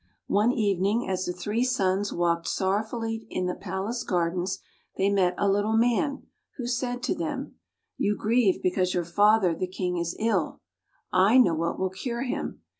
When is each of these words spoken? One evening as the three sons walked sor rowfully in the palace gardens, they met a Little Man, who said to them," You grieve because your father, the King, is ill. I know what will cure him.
One 0.33 0.51
evening 0.51 1.07
as 1.07 1.25
the 1.25 1.31
three 1.31 1.63
sons 1.63 2.11
walked 2.11 2.47
sor 2.47 2.77
rowfully 2.81 3.27
in 3.29 3.45
the 3.45 3.53
palace 3.53 4.01
gardens, 4.03 4.57
they 4.97 5.11
met 5.11 5.35
a 5.37 5.47
Little 5.47 5.77
Man, 5.77 6.23
who 6.57 6.65
said 6.65 7.03
to 7.03 7.13
them," 7.13 7.57
You 7.97 8.17
grieve 8.17 8.63
because 8.63 8.95
your 8.95 9.05
father, 9.05 9.53
the 9.53 9.67
King, 9.67 9.99
is 9.99 10.15
ill. 10.17 10.59
I 11.13 11.37
know 11.37 11.53
what 11.53 11.77
will 11.77 11.91
cure 11.91 12.23
him. 12.23 12.63